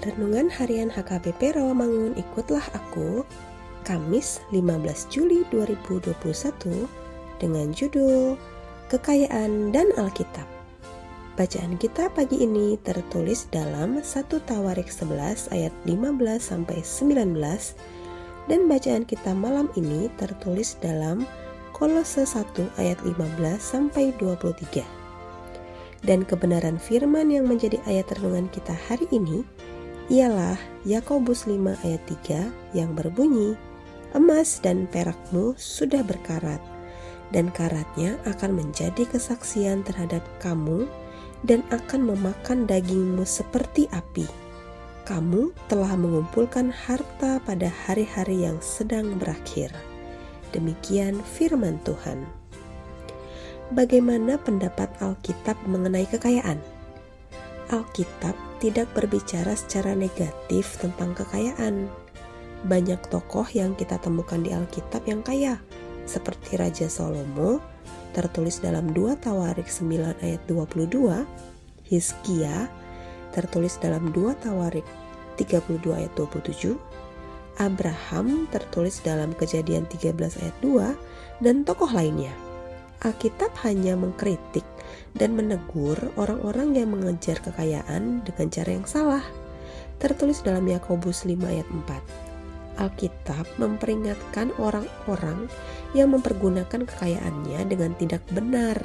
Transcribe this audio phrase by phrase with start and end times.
[0.00, 3.20] Renungan Harian HKBP Rawamangun Ikutlah Aku
[3.84, 6.16] Kamis 15 Juli 2021
[7.36, 8.32] dengan judul
[8.88, 10.48] Kekayaan dan Alkitab.
[11.36, 15.92] Bacaan kita pagi ini tertulis dalam 1 Tawarik 11 ayat 15
[16.40, 17.36] sampai 19
[18.48, 21.28] dan bacaan kita malam ini tertulis dalam
[21.76, 22.40] Kolose 1
[22.80, 23.20] ayat 15
[23.60, 24.80] sampai 23.
[26.00, 29.44] Dan kebenaran firman yang menjadi ayat renungan kita hari ini
[30.10, 33.54] ialah Yakobus 5 ayat 3 yang berbunyi,
[34.10, 36.58] Emas dan perakmu sudah berkarat,
[37.30, 40.90] dan karatnya akan menjadi kesaksian terhadap kamu
[41.46, 44.26] dan akan memakan dagingmu seperti api.
[45.06, 49.70] Kamu telah mengumpulkan harta pada hari-hari yang sedang berakhir.
[50.50, 52.26] Demikian firman Tuhan.
[53.70, 56.58] Bagaimana pendapat Alkitab mengenai kekayaan?
[57.70, 61.88] Alkitab tidak berbicara secara negatif tentang kekayaan.
[62.68, 65.56] Banyak tokoh yang kita temukan di Alkitab yang kaya,
[66.04, 67.64] seperti Raja Salomo,
[68.12, 71.24] tertulis dalam 2 Tawarik 9 ayat 22,
[71.88, 72.68] Hizkia,
[73.32, 74.84] tertulis dalam 2 Tawarik
[75.40, 76.76] 32 ayat 27,
[77.56, 80.92] Abraham tertulis dalam Kejadian 13 ayat 2,
[81.40, 82.49] dan tokoh lainnya.
[83.00, 84.68] Alkitab hanya mengkritik
[85.16, 89.24] dan menegur orang-orang yang mengejar kekayaan dengan cara yang salah.
[89.96, 92.76] Tertulis dalam Yakobus 5 ayat 4.
[92.76, 95.48] Alkitab memperingatkan orang-orang
[95.96, 98.76] yang mempergunakan kekayaannya dengan tidak benar.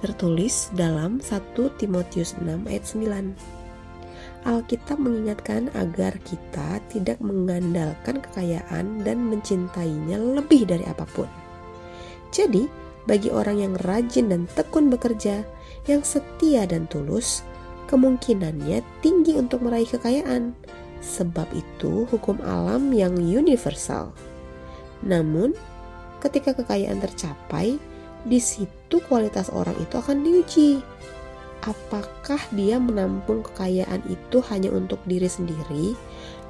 [0.00, 4.48] Tertulis dalam 1 Timotius 6 ayat 9.
[4.48, 11.28] Alkitab mengingatkan agar kita tidak mengandalkan kekayaan dan mencintainya lebih dari apa pun.
[12.30, 12.70] Jadi,
[13.06, 15.42] bagi orang yang rajin dan tekun bekerja,
[15.90, 17.42] yang setia dan tulus,
[17.90, 20.54] kemungkinannya tinggi untuk meraih kekayaan.
[21.00, 24.14] Sebab itu hukum alam yang universal.
[25.02, 25.56] Namun,
[26.22, 27.80] ketika kekayaan tercapai,
[28.20, 30.84] di situ kualitas orang itu akan diuji.
[31.64, 35.96] Apakah dia menampung kekayaan itu hanya untuk diri sendiri,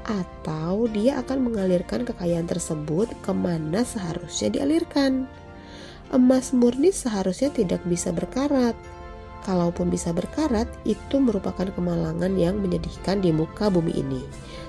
[0.06, 5.30] atau dia akan mengalirkan kekayaan tersebut ke mana seharusnya dialirkan?
[6.10, 8.74] Emas murni seharusnya tidak bisa berkarat.
[9.40, 14.20] Kalaupun bisa berkarat, itu merupakan kemalangan yang menyedihkan di muka bumi ini.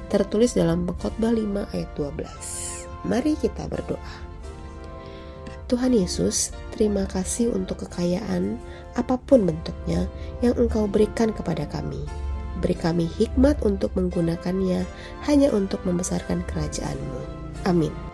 [0.07, 3.07] Tertulis dalam Pengkhotbah 5 ayat 12.
[3.07, 4.31] Mari kita berdoa.
[5.67, 8.59] Tuhan Yesus, terima kasih untuk kekayaan
[8.99, 10.03] apa pun bentuknya
[10.43, 12.03] yang Engkau berikan kepada kami.
[12.59, 14.83] Beri kami hikmat untuk menggunakannya
[15.25, 17.21] hanya untuk membesarkan kerajaan-Mu.
[17.63, 18.10] Amin.